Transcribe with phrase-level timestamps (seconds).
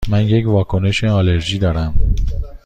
[0.09, 1.95] من یک واکنش آلرژی دارم.